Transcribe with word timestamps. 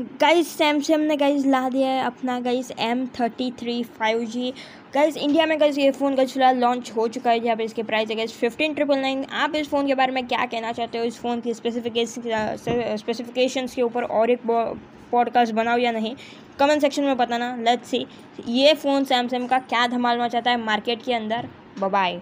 Guys 0.00 0.48
Samsung 0.48 1.06
ने 1.08 1.16
guys 1.16 1.44
ला 1.46 1.68
दिया 1.68 1.88
है 1.88 2.02
अपना 2.04 2.38
guys 2.40 2.70
M 2.78 3.06
thirty 3.20 3.50
three 3.50 3.82
five 3.98 4.24
G 4.24 4.52
guys 4.94 5.16
India 5.16 5.46
में 5.46 5.58
गाइस 5.60 5.78
ये 5.78 5.90
फ़ोन 5.90 6.14
गाइस 6.14 6.32
फ़िलहाल 6.32 6.58
लॉन्च 6.58 6.90
हो 6.96 7.06
चुका 7.08 7.30
है। 7.30 7.40
जहाँ 7.40 7.56
पर 7.56 7.62
इसके 7.62 7.82
प्राइस 7.82 8.10
है 8.10 8.16
गाइस 8.16 8.32
फिफ्टीन 8.32 8.74
ट्रिपल 8.74 8.98
नाइन 8.98 9.24
आप 9.24 9.54
इस 9.56 9.68
फ़ोन 9.68 9.86
के 9.86 9.94
बारे 9.94 10.12
में 10.12 10.26
क्या 10.26 10.44
कहना 10.46 10.72
चाहते 10.72 10.98
हो? 10.98 11.04
इस 11.04 11.18
फ़ोन 11.20 11.40
की 11.40 11.54
स्पेसिफिकेशन 11.54 12.22
स्पेसिफिकेशंस 12.96 13.70
uh, 13.70 13.76
के 13.76 13.82
ऊपर 13.82 14.04
और 14.04 14.30
एक 14.30 14.46
पॉडकास्ट 14.46 15.54
बनाओ 15.54 15.78
या 15.78 15.92
नहीं? 15.92 16.14
कमेंट 16.58 16.80
सेक्शन 16.80 17.04
में 17.04 17.16
बताना। 17.16 17.54
लेट्स 17.56 17.88
सी 17.88 18.06
ये 18.48 18.74
फ़ोन 18.74 19.04
सैमसंग 19.04 19.48
का 19.48 19.58
क्या 19.58 19.86
धमाल 19.86 20.20
मचाता 20.20 20.50
है 20.50 20.64
मार्केट 20.64 21.04
के 21.04 21.14
अंदर? 21.14 21.48
बाय 21.80 22.20